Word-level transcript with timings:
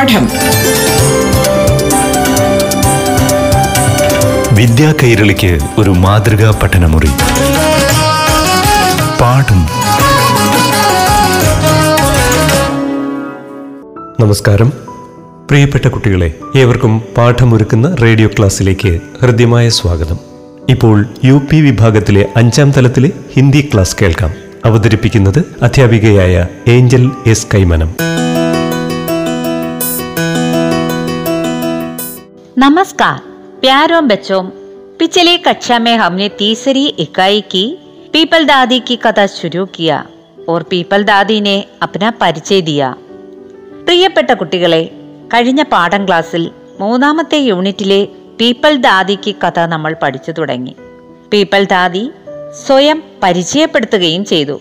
പാഠം. 0.00 0.28
വിദ്യാ 4.54 4.94
കൈരളിക്ക് 5.02 5.58
ഒരു 5.78 5.90
മാതൃകാ 5.90 6.60
പഠനമുറി. 6.62 7.06
പാഠം. 9.20 9.66
നമസ്കാരം. 14.20 14.68
പ്രിയപ്പെട്ട 15.50 15.88
കുട്ടികളെ 15.88 16.34
ഏവർക്കും 16.56 17.02
പാഠമൊരുക്കുന്ന 17.16 17.96
റേഡിയോ 18.02 18.28
ക്ലാസ്സിലേക്ക് 18.28 19.00
ഹൃദ്യമായ 19.22 19.68
സ്വാഗതം. 19.68 20.18
ഇപ്പോൾ 20.68 21.06
യു 21.24 21.40
പി 21.50 21.56
വിഭാഗത്തിലെ 21.56 22.26
അഞ്ചാം 22.36 22.70
തലത്തിലെ 22.70 23.10
ഹിന്ദി 23.36 23.70
ക്ലാസ് 23.74 23.96
കേൾക്കാം. 24.02 24.30
അവതരിപ്പിക്കുന്നത് 24.64 25.44
അധ്യാപികയായ 25.62 26.46
ഏഞ്ചൽ 26.68 27.10
എസ് 27.26 27.46
കൈമനം. 27.54 28.09
नमस्कार 32.59 33.19
प्यारों 33.61 34.01
बच्चों 34.07 34.41
पिछली 34.99 35.37
कक्षा 35.39 35.77
में 35.79 35.95
हमने 35.95 36.27
तीसरी 36.39 36.85
इकाई 36.99 37.41
की 37.51 37.63
पीपल 38.13 38.45
दादी 38.45 38.79
की 38.79 38.95
कथा 38.95 39.25
शुरू 39.29 39.65
किया 39.75 39.99
और 40.49 40.63
पीपल 40.63 41.03
दादी 41.03 41.39
ने 41.41 41.55
अपना 41.81 42.11
परिचय 42.21 42.61
दिया 42.61 42.89
പ്രിയപ്പെട്ട 43.87 44.31
കുട്ടികളെ 44.33 44.79
കഴിഞ്ഞ 45.31 45.61
പാഠം 45.71 46.03
ക്ലാസ്സിൽ 46.05 46.43
മൂന്നാമത്തെ 46.79 47.39
യൂണിറ്റിലെ 47.41 47.99
പീപ്പിൾ 48.39 48.73
ദാദിക്ക് 48.85 49.33
കഥ 49.43 49.65
നമ്മൾ 49.73 49.91
പഠിച്ചു 50.03 50.31
തുടങ്ങി 50.37 50.73
പീപ്പിൾ 51.31 51.63
ദാദി 51.73 52.05
സ്വയം 52.63 53.01
പരിചയപ്പെടുത്തുകയും 53.23 54.25
ചെയ്തു 54.31 54.57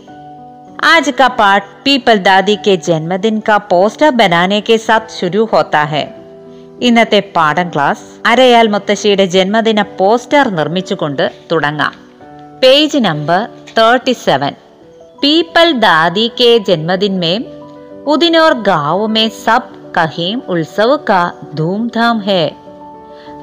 आज 0.86 1.06
का 1.18 1.26
पाठ 1.36 1.62
पीपल 1.84 2.16
दादी 2.22 2.56
के 2.64 2.74
जन्मदिन 2.86 3.36
का 3.46 3.56
पोस्टर 3.70 4.10
बनाने 4.16 4.60
के 4.62 4.76
साथ 4.80 5.04
शुरू 5.18 5.42
होता 5.52 5.82
है 5.92 6.02
ഇന്നത്തെ 6.80 7.20
പാഠം 7.34 7.68
ക്ലാസ് 7.74 8.06
അരയാൽ 8.26 8.68
മുത്തശ്ശിയുടെ 8.68 9.26
ജന്മദിന 9.34 9.80
പോസ്റ്റർ 9.98 10.46
നിർമ്മിച്ചുകൊണ്ട് 10.50 11.24
തുടങ്ങാം 11.52 11.94
page 12.62 13.00
number 13.08 13.40
thirty 13.78 14.14
seven 14.26 14.54
people 15.20 15.72
दादी 15.78 16.26
के 16.38 16.48
जन्मदिन 16.60 17.14
में 17.18 17.44
उदिनौर 18.06 18.54
गांव 18.62 19.06
में 19.08 19.28
सब 19.36 19.62
कहीं 19.94 20.34
उत्सव 20.48 20.96
का 21.08 21.20
धूमधाम 21.54 22.20
है 22.20 22.44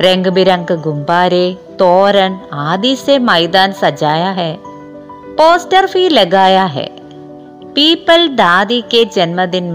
रंग 0.01 0.27
बिरंग 0.27 0.71
गुब्बारे 0.83 1.43
तोरण 1.79 2.35
आदि 2.65 2.95
से 2.95 3.17
मैदान 3.21 3.71
सजाया 3.73 4.29
है 4.31 4.51
पोस्टर 5.37 5.85
भी 5.93 6.07
लगाया 6.11 6.65
है 6.69 6.87
പീപ്പൽ 7.75 8.21
ദാദി 8.39 8.77
കെ 8.91 9.01
ജന്മദിൻ 9.15 9.67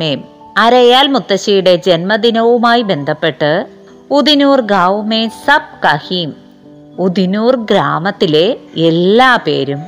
അരയാൽ 0.57 1.07
മുത്തശ്ശിയുടെ 1.07 1.75
ജന്മദിനവുമായി 1.75 2.81
ബന്ധപ്പെട്ട് 2.81 3.65
ഉദിനൂർ 4.11 4.61
ഗാവുമേ 4.61 5.27
സബ് 5.27 5.83
കഹീം. 5.85 6.33
ഉദിനൂർ 6.99 7.55
ഗ്രാമത്തിലെ 7.55 8.57
എല്ലാ 8.77 9.35
പേരും 9.35 9.79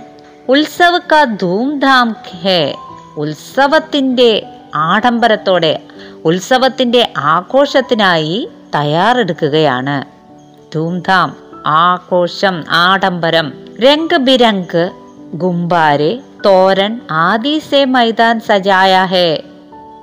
ഉത്സവ 0.49 0.97
ക 0.97 1.23
ധൂംധാം 1.23 2.15
ഹേ. 2.41 2.75
ഉത്സവത്തിന്റെ 3.17 4.45
ആഡംബരത്തോടെ 4.75 5.79
ഉത്സവത്തിന്റെ 6.25 7.13
ആഘോഷത്തിനായി 7.17 8.49
തയ്യാറെടുക്കുകയാണ്. 8.75 10.05
ധൂംധാം 10.75 11.35
ആഘോഷം 11.65 12.63
ആഡംബരം 12.69 13.53
രംഗ് 13.79 14.17
ബിരംഗ് 14.17 14.91
ഗുംബാരെ 15.33 16.19
തോരൻ 16.45 16.99
ആദി 17.11 17.61
സേ 17.71 17.85
മൈതാൻ 17.85 18.39
സജായ 18.39 19.07
ഹേ. 19.09 19.43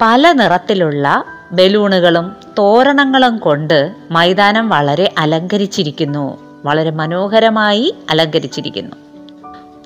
പല 0.01 0.33
നിറത്തിലുള്ള 0.33 1.25
ബലൂണുകളും 1.53 2.37
തോരണങ്ങളും 2.59 3.39
കൊണ്ട് 3.39 3.95
മൈതാനം 4.11 4.69
വളരെ 4.69 5.15
അലങ്കരിച്ചിരിക്കുന്നു. 5.19 6.39
വളരെ 6.65 6.91
മനോഹരമായി 6.91 7.95
അലങ്കരിച്ചിരിക്കുന്നു. 8.11 8.97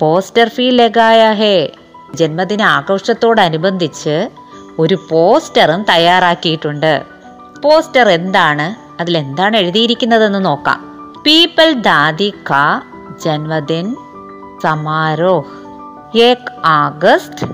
പോസ്റ്റർ 0.00 0.49
ഫീ 0.49 0.71
ലഗായ 0.71 1.33
ഹേ. 1.33 1.71
ജന്മദിന 2.15 2.62
ആഘോഷത്തോടനുബന്ധിച്ച് 2.62 4.31
ഒരു 4.78 4.99
പോസ്റ്ററും 5.11 5.83
തയ്യാറാക്കിയിട്ടുണ്ട്. 5.83 7.03
പോസ്റ്റർ 7.65 8.09
എന്താണ്? 8.09 9.00
അതിൽ 9.00 9.19
എന്താണ് 9.19 9.56
എഴുതിയിരിക്കുന്നതെന്ന് 9.56 10.44
നോക്കാം. 10.44 11.12
പീപ്പിൾ 11.27 11.72
ദാദി 11.72 12.33
കാ 12.50 12.83
ജന്മദിൻ 13.25 13.97
സമാരോഹ്. 14.62 16.19
ഏക് 16.19 16.67
ആഗസ്റ്റ് 16.67 17.47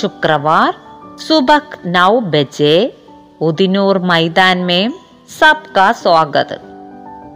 ശുക്രവാർ 0.00 0.74
സുബക് 1.18 1.78
നൗ 1.86 2.18
ബജെ 2.18 2.92
ഉദിനൂർ 3.40 3.98
മൈതാൻമേം 3.98 4.94
സബ്കാ 5.38 5.92
സ്വാഗത്. 5.92 6.58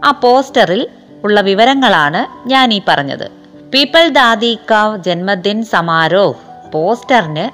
ആ 0.05 0.11
പോസ്റ്ററിൽ 0.11 0.87
ഉള്ള 1.23 1.41
വിവരങ്ങളാണ് 1.41 2.49
ഞാൻ 2.49 2.73
ഈ 2.73 2.81
പറഞ്ഞത്. 2.87 3.31
പീപ്പിൾ 3.73 4.07
ദാദി 4.07 4.59
കാ 4.71 4.97
ജന്മദിൻ 4.97 5.63
സമാരോഹ് 5.63 6.71
പോസ്റ്ററിന് 6.71 7.49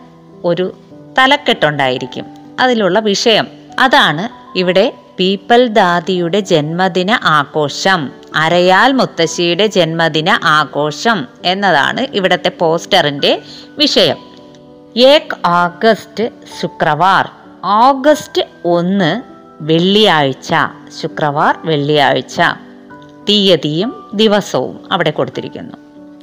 ഒരു 0.47 0.77
തലക്കെട്ടുണ്ടായിരിക്കും. 1.17 2.25
അതിലുള്ള 2.59 2.99
വിഷയം 2.99 3.47
അതാണ് 3.79 4.57
ഇവിടെ 4.57 4.93
പീപ്പിൾ 5.19 5.67
ദാദിയുടെ 5.67 6.39
ജന്മദിന 6.39 7.19
ആഘോഷം 7.23 8.11
അരയാൽ 8.35 8.91
മുത്തശ്ശിയുടെ 8.91 9.67
ജന്മദിന 9.67 10.39
ആഘോഷം 10.43 11.27
എന്നതാണ് 11.45 12.07
ഇവിടത്തെ 12.13 12.49
പോസ്റ്ററിന്റെ 12.49 13.41
വിഷയം. 13.77 14.34
ഏക് 14.97 15.47
ആഗസ്റ്റ് 15.47 16.29
ശുക്രവാർ. 16.61 17.29
ഓഗസ്റ്റ് 17.65 18.41
ഒന്ന് 18.65 19.21
വെള്ളിയാഴ്ച 19.61 20.53
ശുക്രവാർ 21.01 21.57
വെള്ളിയാഴ്ച. 21.65 22.41
തീയതിയും 23.29 24.09
ദിവസവും 24.13 24.79
അവിടെ 24.91 25.11
കൊടുത്തിരിക്കുന്നു. 25.11 25.77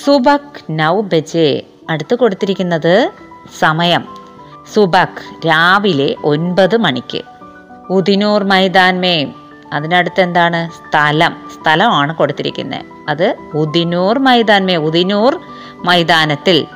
സുബക് 0.04 0.62
നൗ 0.70 1.00
ബജെ. 1.00 1.62
അടുത്ത് 1.90 2.14
കൊടുത്തിരിക്കുന്നത് 2.14 3.10
സമയം. 3.58 4.04
സുബക് 4.74 5.46
രാവിലെ 5.46 6.14
ഒൻപത് 6.24 6.76
മണിക്ക്. 6.76 7.22
ഉദിനൂർ 7.90 8.44
മൈതാൻമേ 8.44 9.32
അതിനടുത്ത് 9.72 10.20
എന്താണ്? 10.20 10.70
സ്ഥലം. 10.70 11.36
സ്ഥലമാണ് 11.62 12.14
കൊടുത്തിരിക്കുന്നത്. 12.14 12.84
അത് 13.08 13.36
ഉദിനൂർ 13.54 14.18
മൈതാൻമേ 14.18 14.76
ഉദിനൂർ 14.76 15.40
മൈതാനത്തിൽ. 15.76 16.66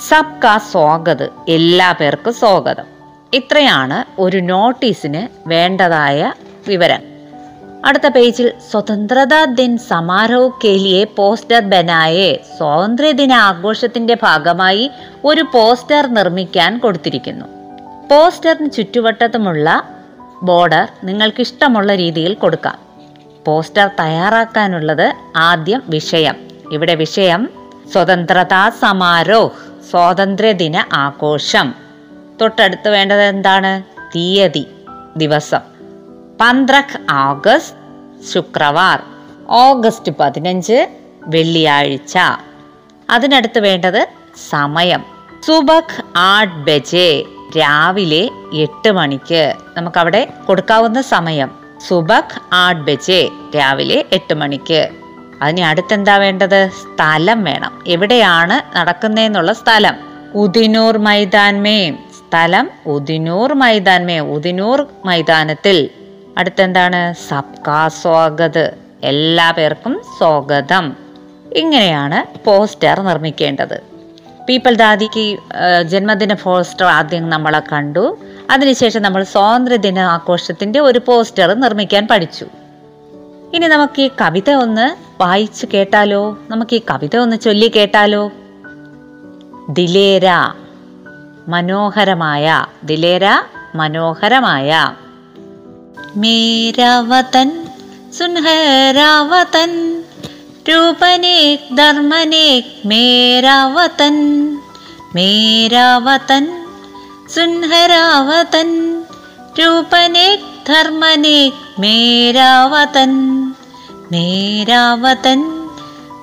സബ് 0.00 0.42
കാ 0.42 0.58
സ്വാഗത്. 0.58 1.28
എല്ലാ 1.48 1.92
പേർക്കും 1.92 2.34
സ്വാഗതം. 2.34 2.84
ഇത്രയാണ് 3.34 4.20
ഒരു 4.20 4.36
നോട്ടീസിന് 4.36 5.48
വേണ്ടതായ 5.48 6.32
വിവരം. 6.68 7.00
അടുത്ത 7.84 8.08
പേജിൽ 8.08 8.52
സ്വതന്ത്രതാ 8.70 9.44
ദിൻ 9.44 9.78
സമാരോഹ് 9.78 10.54
കേലിയെ 10.64 11.04
പോസ്റ്റർ 11.04 11.60
ബനായെ 11.60 12.40
സ്വാതന്ത്ര്യദിന 12.58 13.32
ആഘോഷത്തിന്റെ 13.32 14.16
ഭാഗമായി 14.22 14.90
ഒരു 15.24 15.44
പോസ്റ്റർ 15.54 16.06
നിർമ്മിക്കാൻ 16.06 16.78
കൊടുത്തിരിക്കുന്നു. 16.78 17.46
പോസ്റ്ററിന് 18.10 18.70
ചുറ്റുവട്ടത്തുമുള്ള 18.70 19.88
ബോർഡർ 20.42 20.88
നിങ്ങൾക്ക് 21.04 21.40
ഇഷ്ടമുള്ള 21.40 21.94
രീതിയിൽ 21.94 22.34
കൊടുക്കാം. 22.34 22.78
പോസ്റ്റർ 23.46 23.90
തയ്യാറാക്കാനുള്ളത് 24.00 25.14
ആദ്യം 25.36 25.82
വിഷയം. 25.88 26.36
ഇവിടെ 26.72 26.94
വിഷയം 26.94 27.48
സ്വതന്ത്രതാ 27.92 28.68
സമാരോഹ്. 28.68 29.65
സ്വാതന്ത്ര്യദിന 29.90 30.84
ആഘോഷം. 30.92 31.74
തൊട്ടടുത്ത് 32.40 32.88
വേണ്ടത് 32.88 33.22
എന്താണ്? 33.22 33.82
തീയതി 34.16 34.66
ദിവസം. 35.16 35.60
പന്ത്രണ്ട് 36.40 37.12
ഓഗസ്റ്റ് 37.12 38.24
ശുക്രവാർ. 38.32 39.02
ഓഗസ്റ്റ് 39.48 40.12
പതിനഞ്ച് 40.20 40.86
വെള്ളിയാഴ്ച. 41.22 42.18
അതിനടുത്ത് 43.10 43.58
വേണ്ടത് 43.58 44.08
സമയം. 44.48 45.04
സുബക് 45.46 46.02
ആട്ട് 46.16 46.54
ബജെ 46.54 47.24
രാവിലെ 47.58 48.30
എട്ട് 48.54 48.92
മണിക്ക്. 48.92 49.54
നമുക്കവിടെ 49.76 50.28
കൊടുക്കാവുന്ന 50.46 51.00
സമയം. 51.00 51.50
സുബക് 51.88 52.40
ആട്ട് 52.52 52.82
ബജെ 52.82 53.28
രാവിലെ 53.56 54.04
എട്ട് 54.12 54.34
മണിക്ക്. 54.34 54.88
അതിന് 55.42 55.64
അടുത്തെന്താ 55.64 56.16
വേണ്ടത്? 56.16 56.70
സ്ഥലം 56.82 57.44
വേണം. 57.44 57.84
എവിടെയാണ് 57.86 58.76
നടക്കുന്നതെന്നുള്ള 58.76 59.52
സ്ഥലം. 59.52 59.94
ഉദിനൂർ 60.34 60.98
മൈതാൻമേ. 60.98 61.90
സ്ഥലം 61.90 62.70
ഉദിനൂർ 62.86 63.52
മൈതാൻമേ. 63.52 64.18
ഉദിനൂർ 64.20 64.86
മൈതാനത്തിൽ. 65.04 65.90
അടുത്തെന്താണ്? 66.38 67.28
സബ്കാ 67.28 67.88
സ്വാഗത്. 67.88 68.74
എല്ലാ 69.04 69.50
പേർക്കും 69.50 70.02
സ്വാഗതം. 70.18 70.96
ഇങ്ങനെയാണ് 71.52 72.44
പോസ്റ്റർ 72.44 73.00
നിർമ്മിക്കേണ്ടത്. 73.00 73.80
പീപ്പിൾ 74.48 74.74
ദാദിക്ക് 74.74 75.38
ജന്മദിന 75.82 76.32
പോസ്റ്റർ 76.32 76.86
ആദ്യം 76.86 77.30
നമ്മളെ 77.30 77.60
കണ്ടു. 77.72 78.18
അതിനുശേഷം 78.50 79.02
നമ്മൾ 79.02 79.22
സ്വാതന്ത്ര്യദിന 79.22 79.98
ആഘോഷത്തിന്റെ 79.98 80.80
ഒരു 80.80 81.00
പോസ്റ്റർ 81.06 81.54
നിർമ്മിക്കാൻ 81.54 82.08
പഠിച്ചു. 82.10 82.46
ഇനി 83.54 83.66
നമുക്ക് 83.66 84.02
ഈ 84.02 84.10
കവിത 84.20 84.50
ഒന്ന് 84.50 84.96
വായിച്ചു 85.20 85.66
കേട്ടാലോ? 85.74 86.38
നമുക്ക് 86.50 86.76
ഈ 86.76 86.80
കവിത 86.90 87.16
ഒന്ന് 87.16 87.36
ചൊല്ലി 87.36 87.72
കേട്ടാലോ? 87.76 88.32
ദിലേര 89.68 90.54
മനോഹരമായ 91.48 92.66
ദിലേര 92.84 93.26
മനോഹരമായ. 93.74 94.94
മേരാവതൻ 96.16 97.66
സുൻഹരാവതൻ 98.18 100.02
രൂപനേക് 100.68 101.76
ധർമ്മനേക് 101.76 102.88
മേരാവതൻ. 102.88 104.16
മേരാവതൻ 105.14 106.66
സുൻഹരാവതൻ 107.34 109.00
രൂപനേക് 109.58 110.55
रूपनेक 110.68 110.74
धर्मनेक 110.74 111.80
मेरा 111.80 112.66
वतन 112.66 113.10
मेरा 114.12 114.94
वतन 114.94 115.40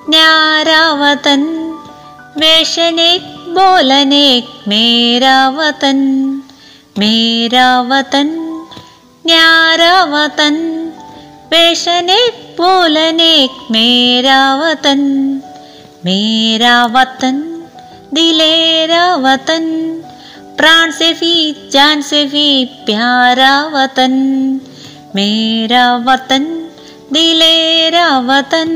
न्यारा 0.08 0.92
वतन 0.92 1.42
वेशनेक 2.38 3.22
बोलनेक 3.48 4.68
मेरा 4.68 5.48
वतन 5.48 5.96
मेरा 6.98 7.80
वतन 7.80 8.28
न्यारा 9.26 10.04
वतन 10.04 10.54
वेशनेक 11.52 12.56
बोलनेक 12.60 13.50
मेरा 13.70 14.54
वतन 14.54 15.00
मेरा 16.04 16.84
वतन 16.84 17.64
दिलेरा 18.14 19.14
वतन 19.16 19.64
प्राण 20.57 20.91
से 20.91 21.11
भी 21.13 21.33
जान 21.71 22.01
से 22.01 22.23
भी 22.25 22.47
प्यारा 22.85 23.53
वतन 23.67 24.13
मेरा 25.15 25.85
वतन 26.05 26.45
दिलेरा 27.13 28.07
वतन 28.27 28.69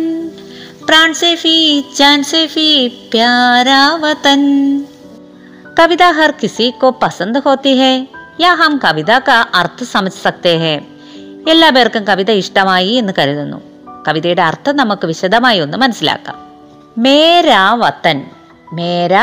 प्राण 0.88 1.13
से 1.13 1.33
भी 1.36 1.57
जान 1.98 2.24
से 2.24 2.45
भी 2.45 2.69
प्यारा 3.12 3.83
वतन 3.98 4.42
कविता 5.77 6.10
हर 6.12 6.31
किसी 6.39 6.71
को 6.81 6.92
पसंद 7.04 7.38
होती 7.38 7.77
है 7.77 7.94
या 8.42 8.51
हम 8.54 8.77
कविता 8.77 9.19
का 9.19 9.42
अर्थ 9.62 9.83
समझ 9.94 10.12
सकते 10.13 10.56
हैं 10.57 10.80
എല്ലാ 11.51 11.69
പേർക്കും 11.69 12.04
കവിത 12.04 12.31
ഇഷ്ടമായി 12.42 12.92
എന്ന് 12.95 13.13
കരുതുന്നു 13.18 13.57
കവിതയുടെ 14.07 14.44
അർത്ഥം 14.44 14.75
നമുക്ക് 14.75 15.06
വിശദമായി 15.07 15.60
ഒന്ന് 15.60 15.77
മനസ്സിലാക്കാം 15.77 16.38
മേരാ 16.98 17.63
വത്തൻ 17.81 18.19
മേര 18.77 19.13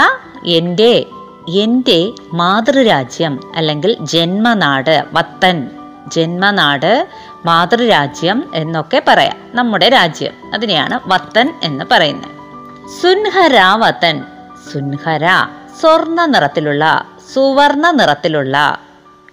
എൻ്റെ 0.57 0.93
എന്റെ 1.50 2.12
മാതൃരാജ്യം 2.34 3.40
അല്ലെങ്കിൽ 3.56 3.98
ജന്മനാട് 4.02 5.04
വത്തൻ 5.14 5.70
ജന്മനാട് 6.08 7.08
മാതൃരാജ്യം 7.46 8.52
എന്നൊക്കെ 8.56 9.04
പറയാം. 9.08 9.38
നമ്മുടെ 9.54 9.90
രാജ്യം 9.90 10.32
അതിനെയാണ് 10.54 11.00
വത്തൻ 11.06 11.54
എന്ന് 11.64 11.86
പറയുന്നത്. 11.92 12.32
സുൻഹര 13.02 13.60
വത്തൻ 13.78 14.24
സുൻഹര 14.74 15.46
സ്വർണ 15.82 16.26
നിറത്തിലുള്ള 16.26 17.06
സുവർണ 17.34 17.92
നിറത്തിലുള്ള 17.92 18.80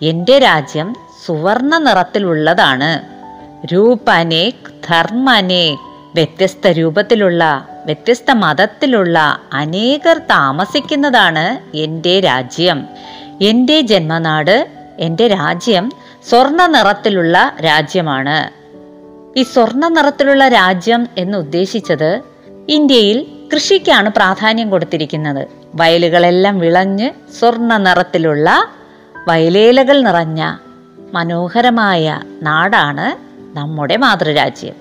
എന്റെ 0.02 0.38
രാജ്യം 0.38 0.96
സുവർണ 1.26 1.78
നിറത്തിലുള്ളതാണ്. 1.78 3.00
രൂപനേക് 3.66 4.72
ധർമ്മനേക് 4.88 5.78
വ്യത്യസ്ത 6.14 6.66
രൂപത്തിലുള്ള 6.66 7.66
വ്യത്യസ്ത 7.84 8.30
മതത്തിലുള്ള 8.30 9.40
അനേകർ 9.52 10.18
താമസിക്കുന്നതാണ് 10.18 11.76
എന്റെ 11.76 12.20
രാജ്യം. 12.20 12.86
എന്റെ 13.42 13.80
ജന്മനാട് 13.80 14.68
എന്റെ 14.98 15.28
രാജ്യം 15.28 15.92
സ്വർണ 16.28 16.66
നിറത്തിലുള്ള 16.66 17.56
രാജ്യമാണ്. 17.64 18.62
ഈ 19.38 19.42
സ്വർണ 19.42 19.88
നിറത്തിലുള്ള 19.88 20.48
രാജ്യം 20.48 21.08
എന്ന് 21.18 21.38
ഉദ്ദേശിച്ചത് 21.38 22.20
ഇന്ത്യയിൽ 22.68 23.26
കൃഷിക്കാണ് 23.54 24.10
പ്രാധാന്യം 24.10 24.70
കൊടുത്തിരിക്കുന്നത്. 24.70 25.48
വയലുകളെല്ലാം 25.74 26.58
വിളഞ്ഞ് 26.58 27.10
സ്വർണ 27.38 27.76
നിറത്തിലുള്ള 27.76 28.66
വയലേലകൾ 29.28 30.00
നിറഞ്ഞ 30.00 30.56
മനോഹരമായ 31.14 32.20
നാടാണ് 32.42 33.32
നമ്മുടെ 33.58 33.96
മാതൃരാജ്യം. 33.96 34.74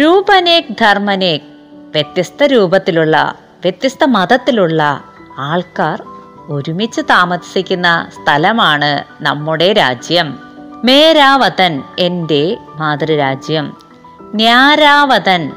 രൂപനേക് 0.00 0.72
ധർമ്മനേക് 0.80 1.51
വ്യത്യസ്ത 1.92 2.42
രൂപത്തിലുള്ള 2.42 3.34
വ്യത്യസ്ത 3.62 4.04
മതത്തിലുള്ള 4.04 5.04
ആൾക്കാർ 5.38 6.02
ഒരുമിച്ച് 6.48 7.00
താമസിക്കുന്ന 7.00 8.08
സ്ഥലമാണ് 8.22 9.04
നമ്മുടെ 9.22 9.72
രാജ്യം. 9.72 10.38
മേരാവതൻ 10.84 11.82
എന്റെ 11.98 12.56
മാതൃരാജ്യം. 12.76 13.76
ന്യാരാവതൻ 14.22 15.52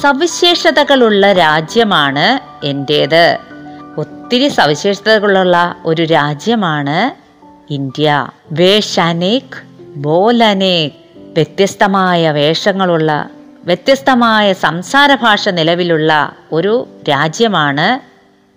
സവിശേഷതകളുള്ള 0.00 1.32
രാജ്യമാണ് 1.32 2.40
എന്റേത്. 2.66 3.38
ഒത്തിരി 3.98 4.48
സവിശേഷതകളുള്ള 4.48 5.76
ഒരു 5.84 6.02
രാജ്യമാണ് 6.02 7.10
ഇന്ത്യ. 7.72 8.26
വേഷനേക് 8.52 9.62
ബോലനേക് 9.96 10.92
വ്യത്യസ്തമായ 11.16 12.30
വേഷങ്ങളുള്ള 12.30 13.28
വ്യത്യസ്തമായ 13.64 14.52
സംസാര 14.52 15.14
ഭാഷ 15.14 15.48
നിലവിലുള്ള 15.48 16.32
ഒരു 16.52 16.88
രാജ്യമാണ് 17.08 18.00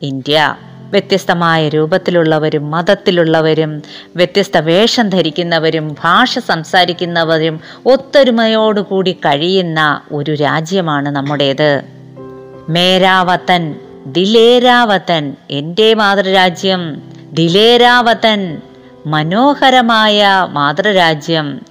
ഇന്ത്യ. 0.06 0.56
വ്യത്യസ്തമായ 0.90 1.70
രൂപത്തിലുള്ളവരും 1.70 2.72
മതത്തിലുള്ളവരും 2.72 3.82
വ്യത്യസ്ത 4.16 4.58
വേഷം 4.58 5.10
ധരിക്കുന്നവരും 5.10 5.96
ഭാഷ 6.04 6.40
സംസാരിക്കുന്നവരും 6.40 7.60
ഒത്തൊരുമയോടുകൂടി 7.86 9.12
കഴിയുന്ന 9.12 10.02
ഒരു 10.12 10.36
രാജ്യമാണ് 10.36 11.10
നമ്മുടേത്. 11.10 11.82
മേരാവത്തൻ 12.70 13.76
ദിലേരാവത്തൻ 14.06 15.36
എന്റെ 15.52 15.94
മാതൃരാജ്യം. 15.94 17.02
ദിലേരാവത്തൻ 17.34 18.62
മനോഹരമായ 19.06 20.48
മാതൃരാജ്യം. 20.50 21.62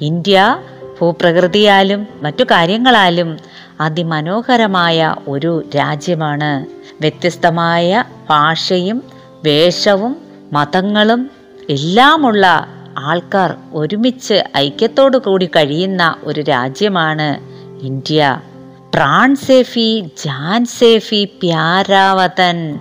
ഇന്ത്യ 0.00 0.56
ഭൂപ്രകൃതിയാലും 1.02 2.06
മറ്റു 2.22 2.44
കാര്യങ്ങളാലും 2.44 3.38
അതിമനോഹരമായ 3.80 5.16
ഒരു 5.28 5.64
രാജ്യമാണ്. 5.76 6.66
വ്യത്യസ്തമായ 7.00 8.04
ഭാഷയും 8.30 9.02
വേഷവും 9.44 10.16
മതങ്ങളും 10.52 11.30
എല്ലാമുള്ള 11.70 12.66
ആൾക്കാർ 12.98 13.54
ഒരുമിച്ച് 13.72 14.44
ഐക്യത്തോടു 14.56 15.18
കൂടി 15.18 15.46
കഴിയുന്ന 15.46 16.16
ഒരു 16.24 16.40
രാജ്യമാണ് 16.40 17.40
ഇന്ത്യ. 17.84 18.40
പ്രാൺ 18.94 19.36
സേഫി 19.36 20.10
ജാൻ 20.24 20.64
സേഫി 20.64 21.24
പ്യാരാവതൻ. 21.24 22.78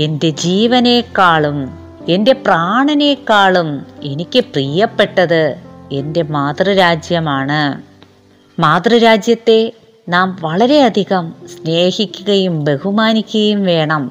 എന്റെ 0.00 0.30
ജീവനേക്കാളും 0.30 1.78
എന്റെ 2.08 2.32
പ്രാണനേക്കാളും 2.32 3.86
എനിക്ക് 4.02 4.40
പ്രിയപ്പെട്ടത് 4.40 5.65
എന്റെ 5.92 6.22
മാതൃരാജ്യമാണ്. 6.22 7.82
മാതൃരാജ്യത്തെ 8.60 9.72
നാം 10.08 10.38
വളരെയധികം 10.40 11.34
സ്നേഹിക്കുകയും 11.46 12.64
ബഹുമാനിക്കുകയും 12.64 13.64
വേണം. 13.64 14.10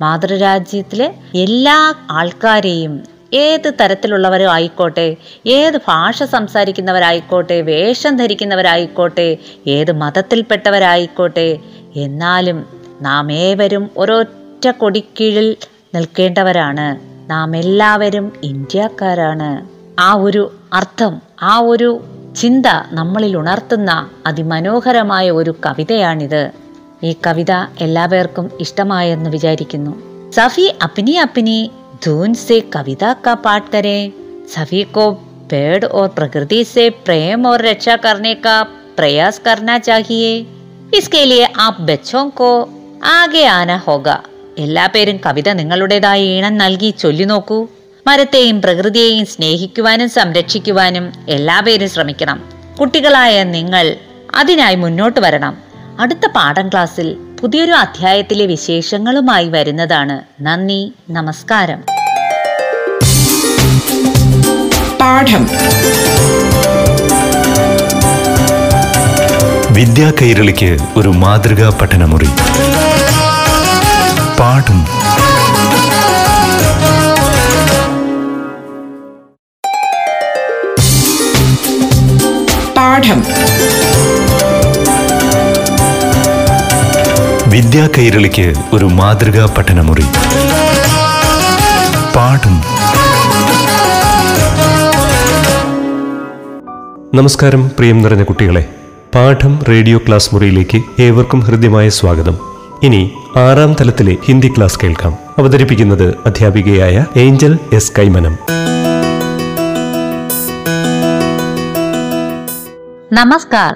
മാതൃരാജ്യത്തിലെ 0.00 1.14
എല്ലാ 1.34 1.94
ആൾക്കാരെയും 2.10 3.02
ഏത് 3.32 3.72
തരത്തിലുള്ളവരും 3.80 4.52
ആയിക്കോട്ടെ 4.52 5.16
ഏത് 5.46 5.76
ഭാഷ 5.76 6.22
സംസാരിക്കുന്നവരായിക്കോട്ടെ 6.22 7.60
വേഷം 7.60 8.16
ധരിക്കുന്നവരായിക്കോട്ടെ 8.16 9.36
ഏത് 9.66 9.92
മതത്തിൽപ്പെട്ടവരായിക്കോട്ടെ 9.92 11.58
എന്നാലും 11.96 12.66
നാം 13.02 13.32
ഏവരും 13.32 13.90
ഒരൊറ്റ 13.96 14.70
കൊടിക്കീഴിൽ 14.70 15.56
നിൽക്കേണ്ടവരാണ്. 15.94 17.14
നാം 17.30 17.56
എല്ലാവരും 17.56 18.32
ഇന്ത്യക്കാരാണ്. 18.42 19.73
ആ 19.99 20.11
ഒരു 20.27 20.43
അർത്ഥം 20.73 21.13
ആ 21.43 21.55
ഒരു 21.71 21.89
ചിന്ത 22.35 22.67
നമ്മളിൽ 22.91 23.33
ഉണർത്തുന്ന 23.37 23.91
അതിമനോഹരമായ 24.29 25.25
ഒരു 25.31 25.51
കവിതയാണിത് 25.65 26.43
ഈ 27.03 27.11
കവിത 27.25 27.51
എല്ലാവർക്കും 27.81 28.45
ഇഷ്ടമായെന്ന് 28.59 29.29
വിചാരിക്കുന്നു 29.29 29.93
സഫി 30.33 30.65
അപ്പിനി 30.85 31.13
അപ്പിനി 31.17 31.59
धुन 32.03 32.33
से 32.37 32.57
कविता 32.73 33.13
का 33.15 33.33
पाठ 33.37 33.63
करें 33.71 34.11
सभी 34.47 34.83
को 34.87 35.05
पेड़ 35.49 35.85
और 35.97 36.07
प्रकृति 36.09 36.63
से 36.65 36.89
प्रेम 37.01 37.45
और 37.45 37.61
रक्षा 37.61 37.95
करने 37.97 38.33
का 38.37 38.55
प्रयास 38.97 39.39
करना 39.39 39.77
चाहिए 39.79 40.29
इसके 40.93 41.23
लिए 41.25 41.45
आप 41.59 41.77
बच्चों 41.89 42.25
को 42.33 42.51
ആകെ 43.09 43.43
ആന 43.49 43.71
ഹോഗ 43.83 44.07
എല്ലാ 44.57 44.85
പേരും 44.93 45.17
കവിത 45.25 45.49
നിങ്ങളുടേതായ 45.59 46.21
ഈണം 46.31 46.55
നൽകി 46.61 46.89
ചൊല്ലി 47.01 47.25
നോക്കൂ 47.25 47.59
മരത്തെയും 48.06 48.62
പ്രകൃതിയെയും 48.62 49.26
സ്നേഹിക്കുവാനും 49.26 50.08
സംരക്ഷിക്കുവാനും 50.08 51.12
എല്ലാ 51.28 51.60
പേരും 51.60 51.88
ശ്രമിക്കണം. 51.88 52.42
കുട്ടികളായ 52.80 53.44
നിങ്ങൾ 53.44 53.96
അതിനായി 54.36 54.74
മുന്നോട്ട് 54.74 55.20
വരണം. 55.20 55.56
അടുത്ത 56.00 56.26
പാഠം 56.36 56.68
ക്ലാസ്സിൽ 56.68 57.16
പുതിയൊരു 57.40 57.72
അധ്യായത്തിലെ 57.72 58.46
വിശേഷങ്ങളുമായി 58.46 59.48
വരുന്നതാണ്. 59.48 60.20
നന്ദി 60.42 60.92
നമസ്കാരം. 61.10 61.84
പാഠം. 65.00 65.48
വിദ്യാ 69.74 70.12
കൈരളിക്ക് 70.22 70.78
ഒരു 70.96 71.08
മാതൃകാ 71.08 71.78
പഠനമുറി. 71.82 72.28
പാഠം 74.40 74.93
പാഠം. 83.04 83.22
വിദ്യാ 87.50 87.88
കൈരളിക്ക് 87.98 88.54
ഒരു 88.72 88.84
മാതൃകാ 88.84 89.54
പഠനമുറി. 89.58 90.04
പാഠം. 92.16 92.60
നമസ്കാരം 97.14 97.68
പ്രിയം 97.68 98.02
നിറഞ്ഞ 98.02 98.22
കുട്ടികളെ. 98.22 98.64
പാഠം 99.14 99.58
റേഡിയോ 99.68 99.98
ക്ലാസ് 99.98 100.30
മുറിയിലേക്ക് 100.32 100.82
ഏവർക്കും 101.02 101.40
ഹൃദ്യമായ 101.40 101.88
സ്വാഗതം. 101.88 102.38
ഇനി 102.82 103.12
ആറാം 103.36 103.76
തലത്തിലെ 103.80 104.16
ഹിന്ദി 104.26 104.48
ക്ലാസ് 104.48 104.78
കേൾക്കാം. 104.82 105.14
അവതരിപ്പിക്കുന്നത് 105.38 106.14
അധ്യാപികയായ 106.26 107.04
ഏഞ്ചൽ 107.16 107.58
എസ് 107.72 107.92
കൈമനം. 107.98 108.38
नमस्कार 113.13 113.75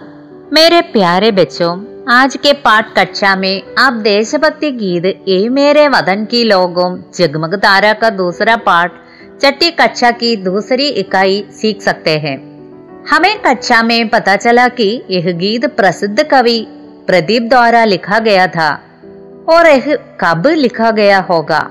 मेरे 0.53 0.79
प्यारे 0.81 1.31
बच्चों 1.31 1.71
आज 2.11 2.35
के 2.35 2.53
पाठ 2.53 2.93
कक्षा 2.95 3.35
में 3.35 3.61
आप 3.77 3.93
देशभक्ति 4.03 4.71
गीत 4.71 5.05
ए 5.05 5.37
मेरे 5.49 5.87
वतन 5.87 6.25
की 6.25 6.43
लोगों 6.43 6.87
जगमग 7.17 7.53
तारा 7.55 7.91
का 7.93 8.09
दूसरा 8.09 8.55
पाठ 8.67 8.91
चट्टी 9.41 9.69
कक्षा 9.71 10.11
की 10.13 10.35
दूसरी 10.43 10.87
इकाई 11.01 11.43
सीख 11.51 11.81
सकते 11.81 12.17
हैं 12.17 12.35
हमें 13.09 13.37
कक्षा 13.41 13.83
में 13.83 14.09
पता 14.09 14.35
चला 14.35 14.67
कि 14.71 14.89
यह 15.09 15.31
गीत 15.37 15.65
प्रसिद्ध 15.75 16.23
कवि 16.23 16.59
प्रदीप 17.07 17.49
द्वारा 17.49 17.85
लिखा 17.85 18.19
गया 18.21 18.47
था 18.47 18.71
और 19.49 19.67
यह 19.67 19.95
कब 20.21 20.47
लिखा 20.57 20.91
गया 20.91 21.19
होगा 21.29 21.63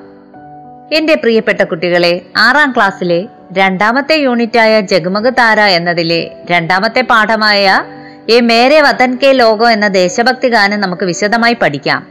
എന്റെ 0.97 1.15
പ്രിയപ്പെട്ട 1.17 1.63
കുട്ടികളെ 1.63 2.11
ആറാം 2.39 2.71
ക്ലാസ്സിലെ 2.77 3.21
രണ്ടാമത്തെ 3.52 4.16
യൂണിറ്റായ 4.16 4.82
ജഗമഗ 4.82 5.30
താര 5.30 5.60
എന്നതിലെ 5.60 6.32
രണ്ടാമത്തെ 6.52 7.02
പാഠമായ 7.02 7.84
എ 8.30 8.40
മേരെ 8.40 8.82
വതൻ 8.82 9.18
കെ 9.24 9.32
ലോകോ 9.32 9.70
എന്ന 9.70 9.88
ദേശഭക്തി 9.88 10.48
ഗാനം 10.48 10.82
നമുക്ക് 10.82 11.06
വിശദമായി 11.06 11.54
പഠിക്കാം. 11.54 12.08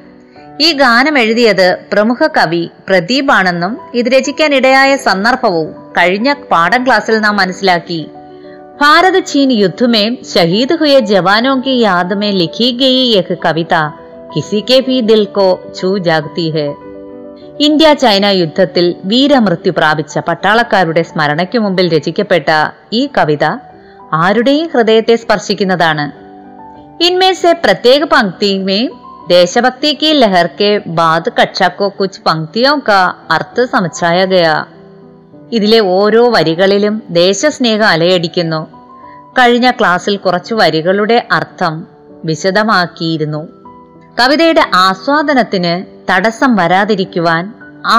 ഈ 0.61 0.73
ഗാനം 0.73 1.19
എഴുതിയത് 1.19 1.79
പ്രമുഖ 1.93 2.27
കവി 2.27 2.71
പ്രദീപ് 2.89 3.33
ആണെന്നും 3.33 3.79
ഇത് 3.95 4.07
രചിക്കാൻ 4.07 4.55
ഇടയായ 4.55 4.97
സന്ദർഭവും 4.97 5.93
കഴിഞ്ഞ 5.99 6.33
പാഠം 6.33 6.87
ക്ലാസ്സിൽ 6.87 7.19
നാം 7.19 7.37
മനസ്സിലാക്കി. 7.37 8.11
ഭാരത 8.81 9.19
ചീൻ 9.19 9.53
യുദ്ധമേ 9.53 10.17
ഷഹീദ് 10.35 10.79
ഹുയ 10.81 10.99
ജവാനോ 10.99 11.63
കി 11.67 11.71
യാദ്മേ 11.71 12.31
ലിഖി 12.31 12.71
ഗയി 12.81 13.25
കവിത. 13.45 13.75
കിസി 14.37 14.65
കെ 14.71 14.81
ഭീ 14.89 15.01
ദിൽ 15.01 15.25
കോ 15.25 15.61
ചൂ 15.81 15.99
ജാഗ്തി 15.99 16.51
ഹെ. 16.51 16.86
ഇന്ത്യ 17.60 17.90
ചൈന 17.96 18.26
യുദ്ധത്തിൽ 18.34 18.86
വീരമൃത്യു 19.06 19.72
പ്രാപിച്ച 19.72 20.18
പട്ടാളക്കാരുടെ 20.28 21.04
സ്മരണയ്ക്കു 21.04 21.60
മുമ്പിൽ 21.60 21.88
രചിക്കപ്പെട്ട 21.96 22.50
ഈ 22.94 23.04
കവിത 23.18 23.46
ആരുടെയും 24.22 24.68
ഹൃദയത്തെ 24.76 25.18
സ്പർശിക്കുന്നതാണ് 25.18 26.08
इनमें 27.02 27.34
से 27.34 27.52
प्रत्येक 27.56 28.02
पंक्ति 28.06 28.50
में 28.60 28.82
देशभक्ति 29.30 29.94
की 29.94 30.10
लहर 30.14 30.48
के 30.60 30.68
बाद 30.98 31.30
कक्षा 31.38 31.68
को 31.70 31.86
कुछ 31.92 32.18
पंक्तियों 32.20 32.78
का 32.82 33.00
अर्थ 33.32 33.58
समझाया 33.74 34.26
गया 34.34 34.54
ഇതിലെ 35.56 35.80
ഓരോ 35.96 36.22
വരികളിലും 36.30 36.96
ദേശസ്നേഹം 37.18 37.88
അലയടിക്കുന്നു 37.88 38.60
കഴിഞ്ഞ 39.40 39.68
ക്ലാസ്സിൽ 39.72 40.16
കുറച്ചു 40.18 40.54
വരികളുടെ 40.56 41.18
അർത്ഥം 41.32 41.74
വിശദമാക്കിയിരുന്നു 42.26 43.42
കവിതയുടെ 44.18 44.64
ആസ്വാദനത്തിന് 44.86 45.74
തടസ്സം 46.10 46.54
വരാതിരിക്കുവാൻ 46.62 47.44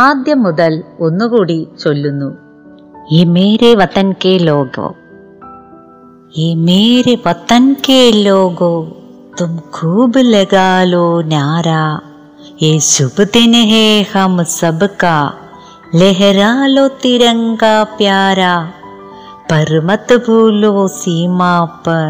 ആദ്യം 0.00 0.42
മുതൽ 0.46 0.74
ഒന്നുകൂടി 1.06 1.60
ചൊല്ലുന്നു 1.82 2.30
ഈ 3.16 3.20
മേരെ 3.34 3.70
വതൻ 3.80 4.10
കെ 4.24 4.34
ലോഗോ 4.48 4.88
ये 6.34 6.54
मेरे 6.56 7.14
वतन 7.26 7.64
के 7.84 8.00
लोगो 8.18 8.68
तुम 9.38 9.56
खूब 9.74 10.16
लगा 10.18 10.68
लो 10.84 11.06
नारा 11.24 11.82
ये 12.62 12.70
शुभ 12.82 13.20
दिन 13.34 13.54
है 13.70 13.88
हम 14.12 14.42
सबका 14.50 15.16
लहरा 15.94 16.52
लो 16.66 16.86
तिरंगा 17.02 17.74
प्यारा 17.98 18.54
पर 19.50 19.80
मत 19.86 20.12
भूलो 20.26 20.86
सीमा 20.90 21.52
पर 21.86 22.08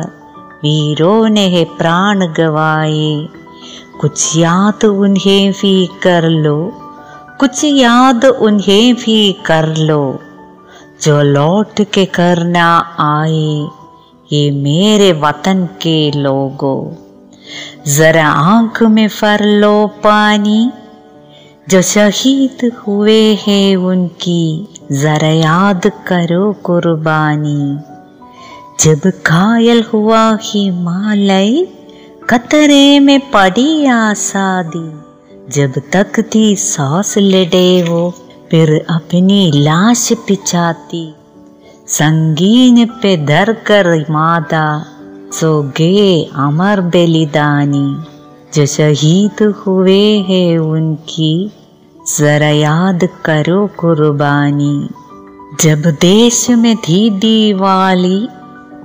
वीरों 0.62 1.28
ने 1.30 1.64
प्राण 1.78 2.26
गवाए 2.38 3.10
कुछ 4.01 4.37
याद 4.37 4.85
उन्हें 4.85 5.51
भी 5.51 5.89
कर 6.03 6.29
लो, 6.29 6.71
कुछ 7.39 7.63
याद 7.63 8.25
उन्हें 8.25 8.95
भी 8.95 9.33
कर 9.33 9.77
लो। 9.77 10.19
जो 11.03 11.21
लौट 11.21 11.81
के 11.81 12.05
करना 12.05 12.77
आए, 12.99 13.67
ये 14.31 14.51
मेरे 14.51 15.11
वतन 15.11 15.65
के 15.65 16.11
लोगों। 16.11 16.93
जरा 17.91 18.27
आँख 18.27 18.83
में 18.83 19.07
फर 19.07 19.45
लो 19.45 19.87
पानी, 19.87 20.71
जो 21.69 21.81
शहीद 21.81 22.73
हुए 22.87 23.35
हैं 23.35 23.75
उनकी, 23.75 24.67
जरा 24.91 25.27
याद 25.27 25.91
करो 26.07 26.53
कुर्बानी। 26.53 27.77
जब 28.79 29.11
घायल 29.27 29.83
हुआ 29.93 30.37
ही 30.41 30.63
हिमालय 30.63 31.67
कतरे 32.29 32.99
में 32.99 33.19
पड़ी 33.19 33.85
आसादी, 33.85 34.91
जब 35.51 35.73
तक 35.93 36.25
थी 36.35 36.55
सांस 36.55 37.17
लड़े 37.17 37.83
वो, 37.83 38.13
फिर 38.51 38.85
अपनी 38.89 39.51
लाश 39.55 40.13
पिछाती। 40.13 41.15
संगीन 41.87 42.85
पे 42.85 43.25
धर 43.25 43.53
कर 43.53 44.05
माता 44.11 44.85
सो 45.33 45.63
गए 45.63 46.29
अमर 46.35 46.81
बलिदानी। 46.81 47.97
जो 48.55 48.65
शहीद 48.65 49.43
हुए 49.43 50.17
हैं 50.17 50.57
उनकी, 50.57 51.51
जरा 52.19 52.49
याद 52.49 53.09
करो 53.25 53.69
कुर्बानी। 53.77 54.89
जब 55.61 55.81
देश 56.01 56.49
में 56.49 56.77
थी 56.77 57.09
दिवाली, 57.09 58.27